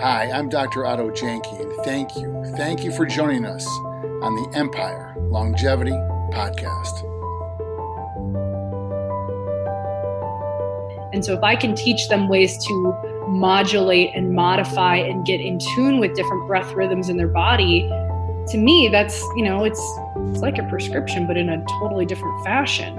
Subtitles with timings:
[0.00, 0.86] Hi, I'm Dr.
[0.86, 3.66] Otto Janke, and thank you, thank you for joining us
[4.22, 7.04] on the Empire Longevity Podcast.
[11.12, 15.58] And so, if I can teach them ways to modulate and modify and get in
[15.74, 17.82] tune with different breath rhythms in their body,
[18.48, 19.80] to me, that's, you know, it's,
[20.30, 22.98] it's like a prescription, but in a totally different fashion.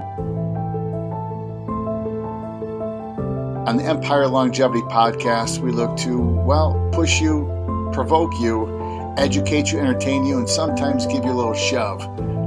[3.68, 7.48] On the Empire Longevity Podcast, we look to, well, push you,
[7.92, 12.00] provoke you, educate you, entertain you, and sometimes give you a little shove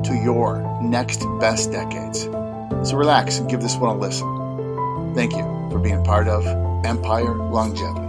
[0.03, 2.23] to your next best decades.
[2.87, 5.13] So relax and give this one a listen.
[5.15, 6.45] Thank you for being part of
[6.85, 8.04] Empire Longevity.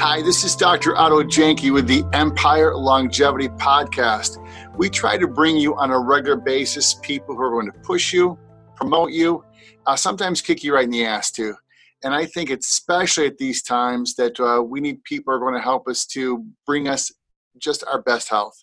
[0.00, 0.96] Hi, this is Dr.
[0.96, 4.38] Otto Janke with the Empire Longevity Podcast.
[4.76, 8.12] We try to bring you on a regular basis people who are going to push
[8.12, 8.38] you,
[8.76, 9.44] promote you,
[9.86, 11.52] uh, sometimes kick you right in the ass too.
[12.04, 15.54] And I think especially at these times that uh, we need people who are going
[15.54, 17.10] to help us to bring us
[17.58, 18.54] just our best health.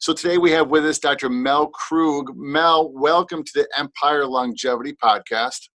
[0.00, 1.28] So today we have with us Dr.
[1.28, 2.34] Mel Krug.
[2.34, 5.68] Mel, welcome to the Empire Longevity Podcast.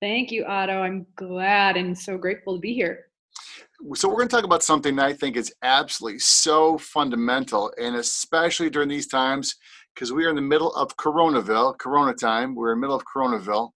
[0.00, 0.82] Thank you, Otto.
[0.82, 3.09] I'm glad and so grateful to be here
[3.94, 7.96] so we're going to talk about something that I think is absolutely so fundamental, and
[7.96, 9.56] especially during these times,
[9.94, 12.54] because we are in the middle of Coronaville, Corona time.
[12.54, 13.70] We're in the middle of Coronaville.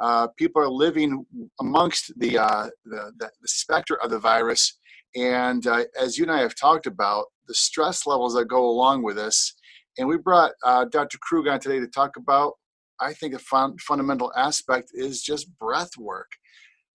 [0.00, 1.24] Uh, people are living
[1.60, 4.76] amongst the, uh, the, the, specter of the virus,
[5.14, 9.04] and uh, as you and I have talked about, the stress levels that go along
[9.04, 9.54] with this.
[9.96, 11.18] And we brought uh, Dr.
[11.18, 12.54] Krug on today to talk about.
[13.00, 16.30] I think a fun, fundamental aspect is just breath work.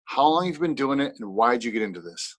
[0.07, 2.37] How long have you been doing it, and why did you get into this?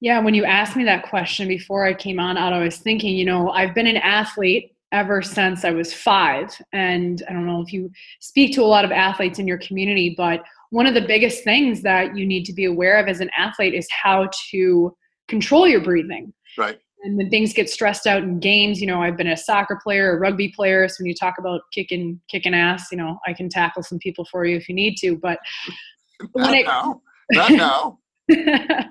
[0.00, 3.16] Yeah, when you asked me that question before I came on out, I was thinking,
[3.16, 6.50] you know, I've been an athlete ever since I was five.
[6.72, 7.90] And I don't know if you
[8.20, 11.82] speak to a lot of athletes in your community, but one of the biggest things
[11.82, 14.96] that you need to be aware of as an athlete is how to
[15.28, 16.32] control your breathing.
[16.56, 16.78] Right.
[17.02, 20.16] And when things get stressed out in games, you know, I've been a soccer player,
[20.16, 20.88] a rugby player.
[20.88, 24.24] So when you talk about kicking kicking ass, you know, I can tackle some people
[24.24, 25.16] for you if you need to.
[25.16, 25.38] But
[26.32, 27.00] when it, now.
[27.32, 27.98] Not now.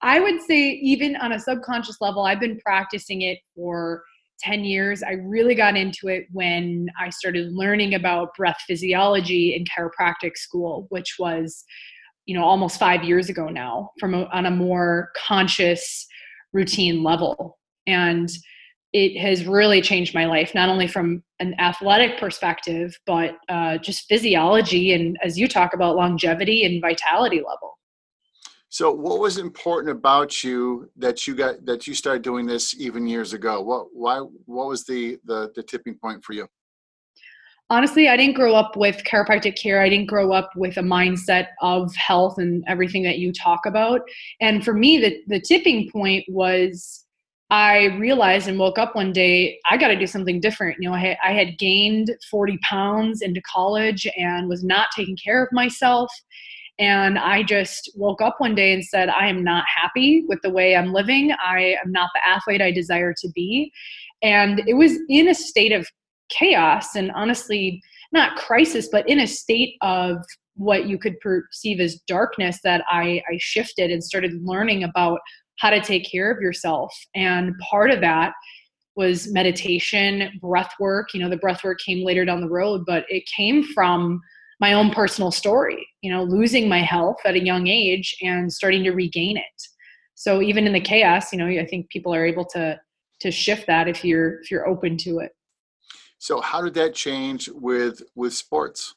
[0.00, 4.02] I would say, even on a subconscious level, I've been practicing it for
[4.40, 5.02] 10 years.
[5.02, 10.86] I really got into it when I started learning about breath physiology in chiropractic school,
[10.90, 11.64] which was,
[12.26, 16.06] you know, almost five years ago now, from a, on a more conscious
[16.52, 17.58] routine level.
[17.86, 18.30] And
[18.92, 24.06] it has really changed my life, not only from an athletic perspective, but uh, just
[24.08, 27.77] physiology and, as you talk about, longevity and vitality level.
[28.70, 33.06] So, what was important about you that you got that you started doing this even
[33.06, 33.62] years ago?
[33.62, 36.46] What why what was the the, the tipping point for you?
[37.70, 39.80] Honestly, I didn't grow up with chiropractic care.
[39.80, 44.02] I didn't grow up with a mindset of health and everything that you talk about.
[44.40, 47.06] And for me, the the tipping point was
[47.50, 50.76] I realized and woke up one day, I got to do something different.
[50.78, 55.42] You know, I I had gained 40 pounds into college and was not taking care
[55.42, 56.10] of myself.
[56.78, 60.50] And I just woke up one day and said, I am not happy with the
[60.50, 61.32] way I'm living.
[61.44, 63.72] I am not the athlete I desire to be.
[64.22, 65.88] And it was in a state of
[66.28, 70.18] chaos and honestly, not crisis, but in a state of
[70.54, 75.20] what you could perceive as darkness that I, I shifted and started learning about
[75.58, 76.92] how to take care of yourself.
[77.14, 78.32] And part of that
[78.96, 81.14] was meditation, breath work.
[81.14, 84.20] You know, the breath work came later down the road, but it came from
[84.60, 88.84] my own personal story, you know, losing my health at a young age and starting
[88.84, 89.44] to regain it.
[90.14, 92.80] So even in the chaos, you know, I think people are able to
[93.20, 95.32] to shift that if you're if you're open to it.
[96.18, 98.94] So how did that change with with sports?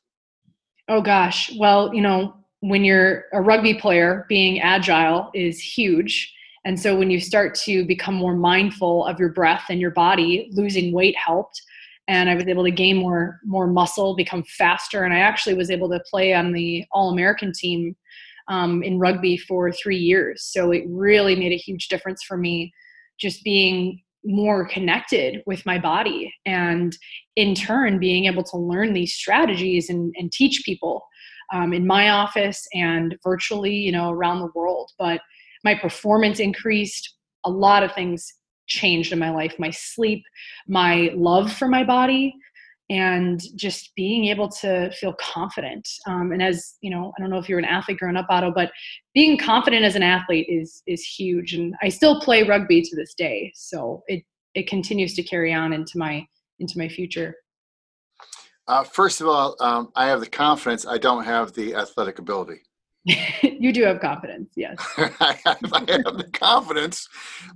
[0.88, 1.52] Oh gosh.
[1.58, 6.34] Well, you know, when you're a rugby player, being agile is huge.
[6.66, 10.50] And so when you start to become more mindful of your breath and your body,
[10.52, 11.62] losing weight helped
[12.12, 15.72] and I was able to gain more more muscle, become faster, and I actually was
[15.72, 17.96] able to play on the All American team
[18.50, 20.44] um, in rugby for three years.
[20.44, 22.74] So it really made a huge difference for me,
[23.18, 26.96] just being more connected with my body, and
[27.38, 31.02] in turn being able to learn these strategies and, and teach people
[31.54, 34.92] um, in my office and virtually, you know, around the world.
[35.00, 35.22] But
[35.64, 37.16] my performance increased.
[37.44, 38.32] A lot of things
[38.72, 40.24] changed in my life my sleep,
[40.68, 42.34] my love for my body,
[42.90, 45.88] and just being able to feel confident.
[46.08, 48.52] Um, and as you know, I don't know if you're an athlete growing up, Otto,
[48.54, 48.72] but
[49.14, 51.54] being confident as an athlete is is huge.
[51.54, 54.24] And I still play rugby to this day, so it
[54.56, 56.26] it continues to carry on into my
[56.60, 57.36] into my future.
[58.68, 60.86] Uh, first of all, um, I have the confidence.
[60.86, 62.62] I don't have the athletic ability.
[63.44, 64.76] you do have confidence, yes.
[64.98, 67.08] I, have, I have the confidence.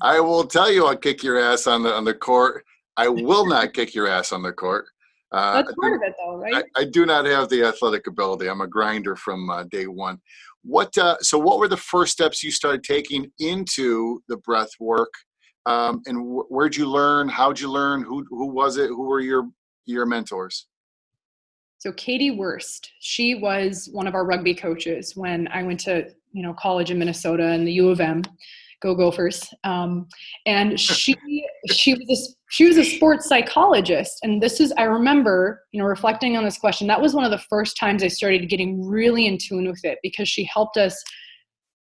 [0.02, 2.66] I will tell you, I'll kick your ass on the on the court.
[2.98, 4.86] I will not kick your ass on the court.
[5.32, 6.64] Uh, That's part of it, though, right?
[6.78, 8.48] I, I, do not have the athletic ability.
[8.48, 10.20] I'm a grinder from uh, day one.
[10.64, 10.98] What?
[10.98, 15.12] Uh, so, what were the first steps you started taking into the breath work?
[15.66, 17.28] Um, and wh- where'd you learn?
[17.28, 18.04] How'd you learn?
[18.04, 18.88] Who who was it?
[18.88, 19.50] Who were your
[19.86, 20.68] your mentors?
[21.86, 26.42] So Katie Wurst, she was one of our rugby coaches when I went to you
[26.42, 28.24] know college in Minnesota and the U of M.
[28.82, 29.48] Go Gophers!
[29.64, 30.08] Um,
[30.48, 31.16] and she
[31.72, 35.88] she was a, she was a sports psychologist, and this is I remember you know
[35.88, 36.88] reflecting on this question.
[36.88, 40.00] That was one of the first times I started getting really in tune with it
[40.02, 41.00] because she helped us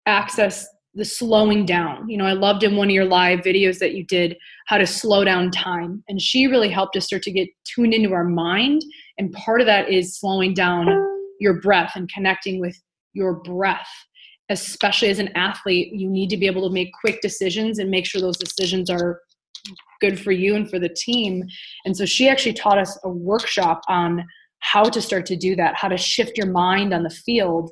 [0.05, 2.09] access the slowing down.
[2.09, 4.37] You know, I loved in one of your live videos that you did
[4.67, 6.05] how to slow down time.
[6.09, 8.83] And she really helped us start to get tuned into our mind.
[9.19, 10.87] And part of that is slowing down
[11.41, 12.77] your breath and connecting with
[13.13, 13.89] your breath.
[14.51, 18.05] Especially as an athlete, you need to be able to make quick decisions and make
[18.05, 19.21] sure those decisions are
[20.01, 21.45] good for you and for the team.
[21.87, 24.25] And so she actually taught us a workshop on
[24.59, 27.71] how to start to do that, how to shift your mind on the field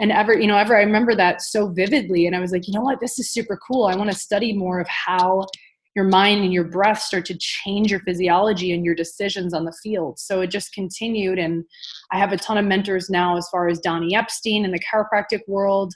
[0.00, 2.74] and ever you know ever i remember that so vividly and i was like you
[2.74, 5.46] know what this is super cool i want to study more of how
[5.94, 9.76] your mind and your breath start to change your physiology and your decisions on the
[9.82, 10.18] field.
[10.18, 11.64] So it just continued and
[12.10, 15.40] i have a ton of mentors now as far as donnie epstein in the chiropractic
[15.48, 15.92] world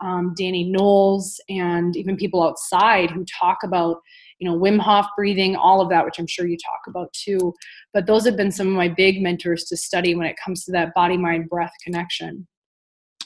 [0.00, 3.96] um, danny knowles and even people outside who talk about
[4.38, 7.52] you know wim hof breathing all of that which i'm sure you talk about too.
[7.92, 10.72] But those have been some of my big mentors to study when it comes to
[10.72, 12.46] that body mind breath connection.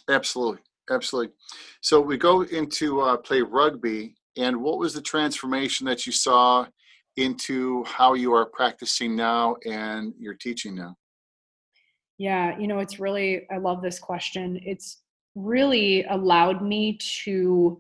[0.08, 0.60] Absolutely,
[0.90, 1.34] absolutely.
[1.80, 6.66] So we go into uh, play rugby, and what was the transformation that you saw
[7.16, 10.96] into how you are practicing now and you're teaching now?
[12.18, 14.60] Yeah, you know, it's really I love this question.
[14.64, 15.02] It's
[15.34, 17.78] really allowed me to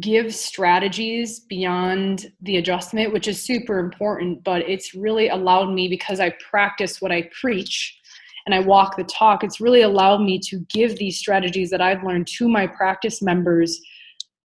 [0.00, 6.20] give strategies beyond the adjustment, which is super important, but it's really allowed me because
[6.20, 7.98] I practice what I preach
[8.46, 12.02] and I walk the talk, it's really allowed me to give these strategies that I've
[12.02, 13.80] learned to my practice members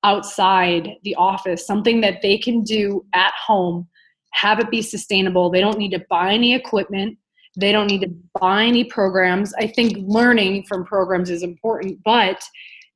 [0.04, 3.88] outside the office, something that they can do at home,
[4.32, 5.50] have it be sustainable.
[5.50, 7.19] They don't need to buy any equipment.
[7.56, 9.52] They don't need to buy any programs.
[9.54, 12.43] I think learning from programs is important, but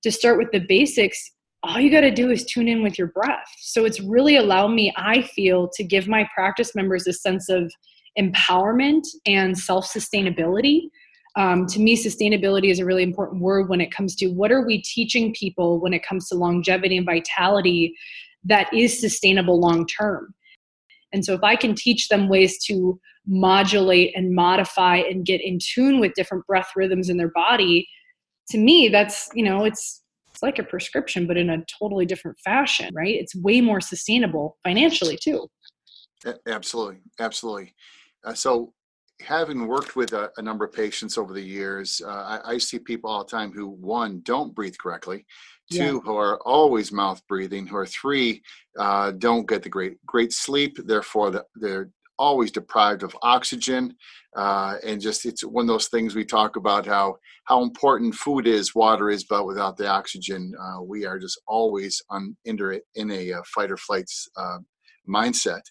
[0.02, 1.32] to start with the basics,
[1.62, 3.48] all you got to do is tune in with your breath.
[3.58, 7.70] So it's really allowed me, I feel, to give my practice members a sense of
[8.18, 10.82] empowerment and self sustainability.
[11.36, 14.66] Um, to me, sustainability is a really important word when it comes to what are
[14.66, 17.94] we teaching people when it comes to longevity and vitality
[18.44, 20.34] that is sustainable long term.
[21.12, 25.58] And so, if I can teach them ways to modulate and modify and get in
[25.60, 27.88] tune with different breath rhythms in their body,
[28.50, 32.38] to me, that's, you know, it's, it's like a prescription, but in a totally different
[32.44, 33.14] fashion, right?
[33.14, 35.48] It's way more sustainable financially, too.
[36.46, 36.98] Absolutely.
[37.18, 37.74] Absolutely.
[38.24, 38.72] Uh, so,
[39.20, 42.78] having worked with a, a, number of patients over the years, uh, I, I, see
[42.78, 45.24] people all the time who, one, don't breathe correctly,
[45.72, 45.90] two, yeah.
[46.04, 48.42] who are always mouth breathing, who are three,
[48.78, 50.76] uh, don't get the great great sleep.
[50.84, 53.94] Therefore, the, they're always deprived of oxygen,
[54.36, 58.46] uh, and just it's one of those things we talk about how how important food
[58.46, 62.58] is, water is, but without the oxygen, uh, we are just always on in,
[62.96, 64.08] in a uh, fight or flight
[65.08, 65.62] mindset.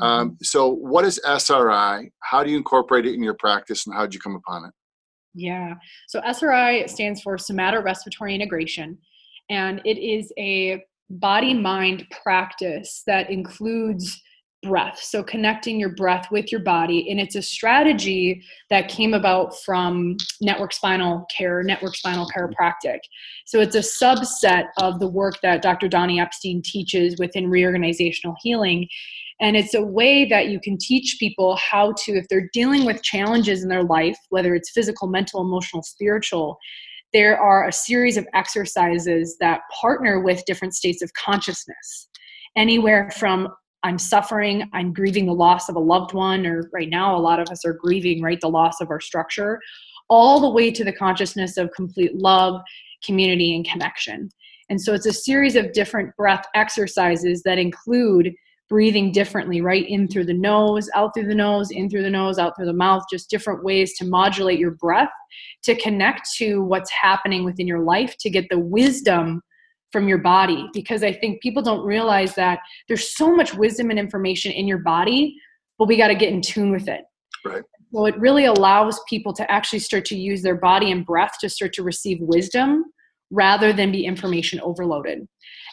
[0.00, 0.34] Um, mm-hmm.
[0.42, 2.10] so, what is SRI?
[2.20, 4.70] How do you incorporate it in your practice, and how did you come upon it?
[5.34, 5.74] Yeah,
[6.08, 8.98] so SRI stands for Somato-Respiratory Integration,
[9.50, 14.20] and it is a body-mind practice that includes
[14.62, 14.98] breath.
[15.00, 17.10] So connecting your breath with your body.
[17.10, 22.44] And it's a strategy that came about from network spinal care, network spinal mm-hmm.
[22.44, 22.98] chiropractic.
[23.46, 25.88] So it's a subset of the work that Dr.
[25.88, 28.88] Donnie Epstein teaches within reorganizational healing.
[29.40, 33.02] And it's a way that you can teach people how to, if they're dealing with
[33.04, 36.58] challenges in their life, whether it's physical, mental, emotional, spiritual,
[37.12, 42.08] there are a series of exercises that partner with different states of consciousness
[42.56, 43.48] anywhere from
[43.82, 47.40] I'm suffering, I'm grieving the loss of a loved one, or right now, a lot
[47.40, 49.60] of us are grieving, right, the loss of our structure,
[50.08, 52.60] all the way to the consciousness of complete love,
[53.04, 54.30] community, and connection.
[54.68, 58.34] And so it's a series of different breath exercises that include
[58.68, 59.88] breathing differently, right?
[59.88, 62.72] In through the nose, out through the nose, in through the nose, out through the
[62.72, 65.08] mouth, just different ways to modulate your breath
[65.62, 69.40] to connect to what's happening within your life to get the wisdom
[69.92, 70.68] from your body.
[70.72, 74.78] Because I think people don't realize that there's so much wisdom and information in your
[74.78, 75.34] body,
[75.78, 77.02] but we got to get in tune with it.
[77.44, 77.62] Right.
[77.92, 81.48] So it really allows people to actually start to use their body and breath to
[81.48, 82.84] start to receive wisdom
[83.30, 85.26] rather than be information overloaded.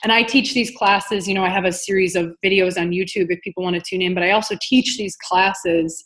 [0.03, 3.27] And I teach these classes, you know, I have a series of videos on YouTube
[3.29, 6.03] if people want to tune in, but I also teach these classes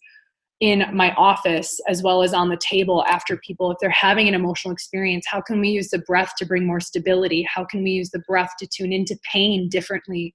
[0.60, 4.34] in my office as well as on the table after people if they're having an
[4.34, 7.48] emotional experience how can we use the breath to bring more stability?
[7.54, 10.34] How can we use the breath to tune into pain differently?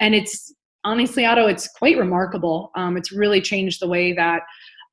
[0.00, 0.54] And it's
[0.84, 2.70] honestly otto it's quite remarkable.
[2.76, 4.42] Um, it's really changed the way that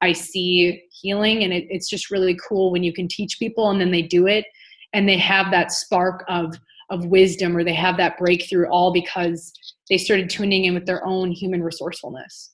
[0.02, 3.80] i see healing and it, it's just really cool when you can teach people and
[3.80, 4.46] then they do it
[4.94, 6.56] and they have that spark of
[6.90, 9.54] of wisdom or they have that breakthrough all because
[9.90, 12.52] they started tuning in with their own human resourcefulness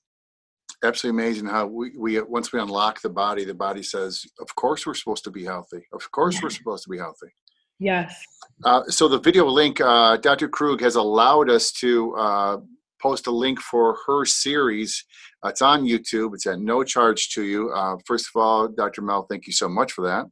[0.84, 4.86] absolutely amazing how we, we once we unlock the body the body says of course
[4.86, 5.82] we're supposed to be healthy.
[5.94, 6.42] Of course yeah.
[6.44, 7.28] we're supposed to be healthy.
[7.80, 8.20] Yes.
[8.64, 12.58] Uh, so the video link uh, dr krug has allowed us to uh,
[13.02, 15.04] post a link for her series.
[15.46, 16.34] It's on youtube.
[16.34, 17.72] It's at no charge to you.
[17.72, 20.26] Uh, first of all dr mel thank you so much for that.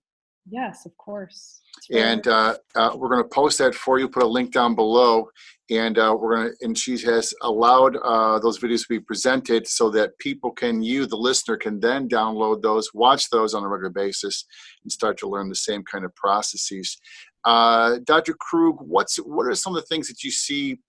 [0.50, 4.10] Yes of course and uh, uh, we're going to post that for you.
[4.10, 5.29] Put a link down below,
[5.70, 6.55] and uh, we're going to.
[6.65, 11.05] And she has allowed uh, those videos to be presented so that people can, you,
[11.05, 14.46] the listener, can then download those, watch those on a regular basis,
[14.84, 16.98] and start to learn the same kind of processes.
[17.44, 18.34] Uh, Dr.
[18.34, 20.79] Krug, what's what are some of the things that you see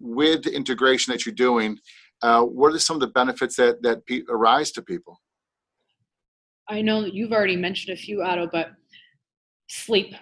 [0.00, 1.78] with the integration that you're doing?
[2.22, 5.20] Uh, what are some of the benefits that that pe- arise to people?
[6.68, 8.70] I know that you've already mentioned a few, Otto, but
[9.68, 10.14] sleep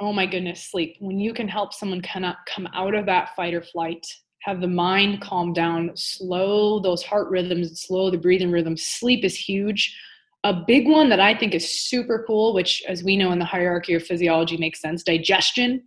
[0.00, 0.96] oh my goodness, sleep.
[1.00, 4.06] When you can help someone cannot come out of that fight or flight,
[4.42, 8.76] have the mind calm down, slow those heart rhythms, slow the breathing rhythm.
[8.76, 9.96] Sleep is huge.
[10.44, 13.44] A big one that I think is super cool, which, as we know in the
[13.46, 15.82] hierarchy of physiology, makes sense digestion.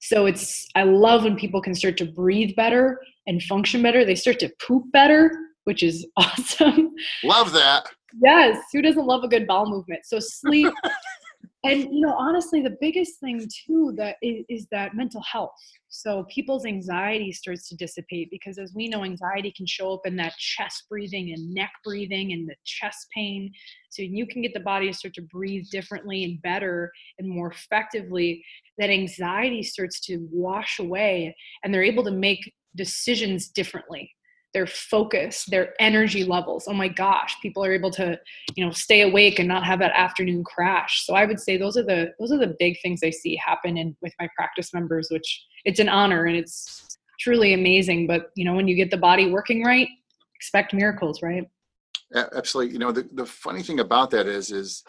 [0.00, 4.04] So it's, I love when people can start to breathe better and function better.
[4.04, 5.32] They start to poop better,
[5.64, 6.92] which is awesome.
[7.24, 7.86] Love that.
[8.22, 8.62] Yes.
[8.72, 10.02] Who doesn't love a good bowel movement?
[10.04, 10.72] So sleep
[11.64, 15.50] and you know honestly the biggest thing too that is, is, that mental health.
[15.88, 20.16] So people's anxiety starts to dissipate because as we know anxiety can show up in
[20.16, 23.52] that chest breathing and neck breathing and the chest pain.
[23.90, 27.50] So you can get the body to start to breathe differently and better and more
[27.50, 28.44] effectively.
[28.78, 31.34] That anxiety starts to wash away
[31.64, 34.12] and they're able to make decisions differently
[34.58, 36.64] their focus their energy levels.
[36.66, 38.18] Oh my gosh people are able to
[38.56, 41.06] you know stay awake and not have that afternoon crash.
[41.06, 43.78] So i would say those are the those are the big things i see happen
[43.78, 45.28] in with my practice members which
[45.64, 48.08] it's an honor and it's truly amazing.
[48.08, 49.88] But you know when you get the body working right
[50.34, 51.44] expect miracles right?
[52.14, 52.72] Absolutely.
[52.72, 54.82] You know the, the funny thing about that is is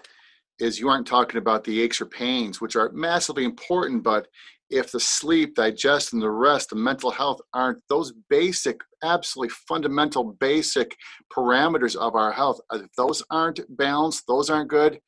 [0.59, 4.27] is you aren't talking about the aches or pains which are massively important but
[4.69, 10.95] if the sleep, digestion, the rest, the mental health aren't those basic, absolutely fundamental, basic
[11.35, 14.99] parameters of our health, if those aren't balanced, those aren't good,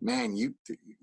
[0.00, 0.54] man, you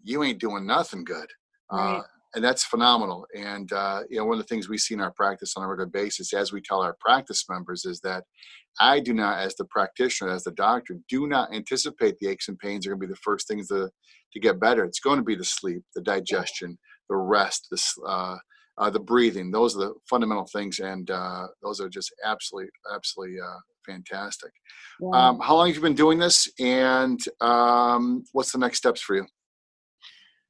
[0.04, 1.28] you ain't doing nothing good.
[1.72, 1.98] Uh, right.
[1.98, 2.04] Uh,
[2.36, 3.26] and that's phenomenal.
[3.34, 5.68] And uh, you know, one of the things we see in our practice on a
[5.68, 8.26] regular basis, as we tell our practice members, is that
[8.82, 12.60] I do not, as the practitioner, as the doctor, do not anticipate the aches and
[12.60, 13.90] pains are going to be the first things to
[14.34, 14.84] to get better.
[14.84, 16.78] It's going to be the sleep, the digestion
[17.10, 18.38] the rest, this, uh,
[18.78, 19.52] uh, the breathing.
[19.52, 24.52] Those are the fundamental things, and uh, those are just absolutely, absolutely uh, fantastic.
[25.14, 29.16] Um, how long have you been doing this, and um, what's the next steps for
[29.16, 29.26] you?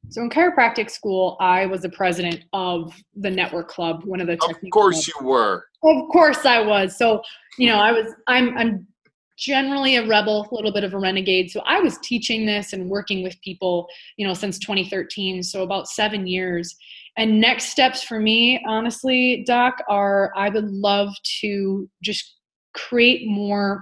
[0.09, 4.33] So in chiropractic school, I was the president of the network club, one of the.
[4.33, 4.39] Of
[4.71, 5.07] course, clubs.
[5.07, 5.65] you were.
[5.83, 6.97] Of course, I was.
[6.97, 7.21] So
[7.57, 8.13] you know, I was.
[8.27, 8.57] I'm.
[8.57, 8.87] I'm
[9.37, 11.51] generally a rebel, a little bit of a renegade.
[11.51, 13.87] So I was teaching this and working with people,
[14.17, 16.75] you know, since 2013, so about seven years.
[17.17, 22.35] And next steps for me, honestly, Doc, are I would love to just
[22.73, 23.81] create more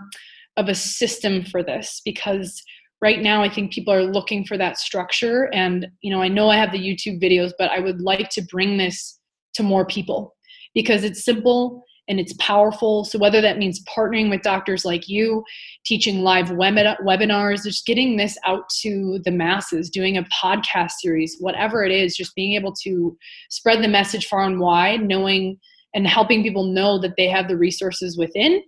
[0.58, 2.62] of a system for this because
[3.02, 5.50] right now I think people are looking for that structure.
[5.54, 8.42] And, you know, I know I have the YouTube videos, but I would like to
[8.44, 9.20] bring this
[9.56, 10.36] to more people
[10.74, 13.06] because it's simple and it's powerful.
[13.06, 15.44] So whether that means partnering with doctors like you,
[15.86, 21.84] teaching live webinars, just getting this out to the masses, doing a podcast series, whatever
[21.86, 23.18] it is, just being able to
[23.50, 25.58] spread the message far and wide, knowing
[25.96, 28.62] and helping people know that they have the resources within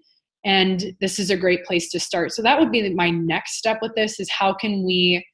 [0.45, 2.31] and this is a great place to start.
[2.31, 5.25] So that would be my next step with this is how can we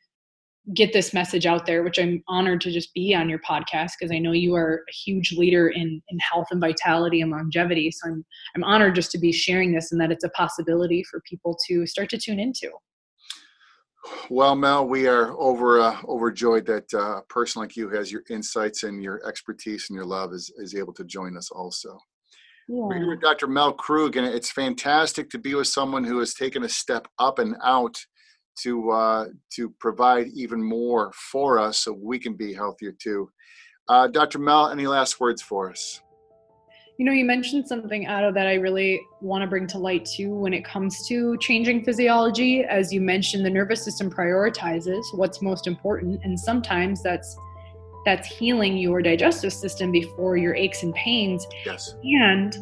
[0.75, 4.11] get this message out there, which I'm honored to just be on your podcast because
[4.11, 7.91] I know you are a huge leader in, in health and vitality and longevity.
[7.91, 8.25] So I'm
[8.55, 11.85] I'm honored just to be sharing this and that it's a possibility for people to
[11.87, 12.69] start to tune into.
[14.29, 18.23] Well, Mel, we are over uh, overjoyed that uh, a person like you has your
[18.29, 21.99] insights and your expertise and your love is, is able to join us also.
[22.67, 22.83] Yeah.
[22.83, 23.47] We're here with Dr.
[23.47, 27.39] Mel Krug, and it's fantastic to be with someone who has taken a step up
[27.39, 27.97] and out
[28.63, 33.29] to uh, to provide even more for us so we can be healthier too.
[33.88, 34.39] Uh, Dr.
[34.39, 36.01] Mel, any last words for us?
[36.98, 40.36] You know, you mentioned something, Otto, that I really want to bring to light too
[40.36, 42.63] when it comes to changing physiology.
[42.63, 47.36] As you mentioned, the nervous system prioritizes what's most important, and sometimes that's
[48.05, 51.48] that's healing your digestive system before your aches and pains.
[51.65, 51.96] Yes.
[52.03, 52.55] And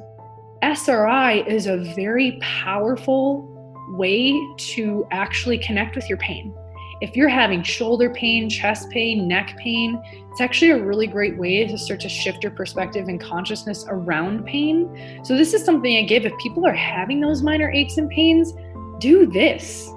[0.62, 3.59] SRI is a very powerful
[3.90, 6.54] way to actually connect with your pain.
[7.02, 11.66] If you're having shoulder pain, chest pain, neck pain, it's actually a really great way
[11.66, 15.22] to start to shift your perspective and consciousness around pain.
[15.24, 18.54] So, this is something I give if people are having those minor aches and pains,
[19.00, 19.90] do this.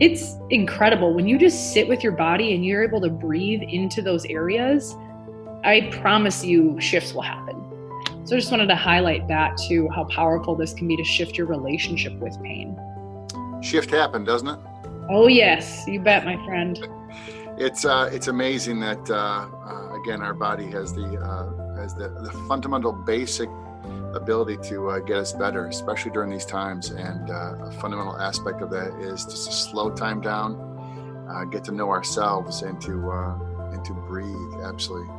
[0.00, 4.02] It's incredible when you just sit with your body and you're able to breathe into
[4.02, 4.96] those areas.
[5.62, 7.54] I promise you, shifts will happen.
[8.24, 11.38] So, I just wanted to highlight that too, how powerful this can be to shift
[11.38, 12.76] your relationship with pain
[13.60, 14.58] shift happen, doesn't it?
[15.10, 16.78] Oh yes, you bet, my friend.
[17.56, 22.08] It's uh, it's amazing that uh, uh, again our body has the uh, has the,
[22.08, 23.48] the fundamental basic
[24.14, 26.90] ability to uh, get us better, especially during these times.
[26.90, 30.56] And uh, a fundamental aspect of that is just to slow time down,
[31.30, 33.38] uh, get to know ourselves, and to uh,
[33.72, 34.54] and to breathe.
[34.62, 35.17] Absolutely.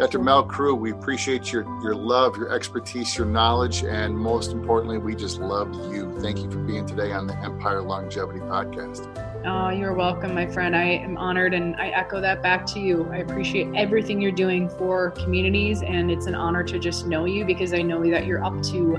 [0.00, 0.18] Dr.
[0.18, 5.14] Mel Krug, we appreciate your, your love, your expertise, your knowledge, and most importantly, we
[5.14, 6.18] just love you.
[6.22, 9.14] Thank you for being today on the Empire Longevity Podcast.
[9.44, 10.74] Oh, you're welcome, my friend.
[10.74, 13.10] I am honored and I echo that back to you.
[13.12, 17.44] I appreciate everything you're doing for communities, and it's an honor to just know you
[17.44, 18.96] because I know that you're up to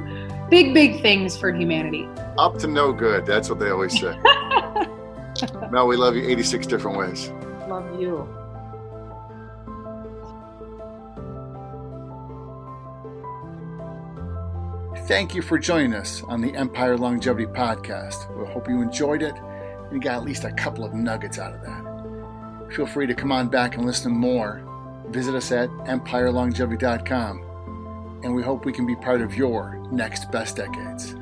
[0.51, 2.07] big, big things for humanity.
[2.37, 3.25] Up to no good.
[3.25, 4.15] That's what they always say.
[5.71, 7.31] Mel, we love you 86 different ways.
[7.67, 8.29] Love you.
[15.07, 18.29] Thank you for joining us on the Empire Longevity Podcast.
[18.37, 21.53] We hope you enjoyed it and you got at least a couple of nuggets out
[21.53, 22.71] of that.
[22.75, 24.63] Feel free to come on back and listen more.
[25.09, 30.55] Visit us at empirelongevity.com, and we hope we can be part of your next best
[30.55, 31.15] decades.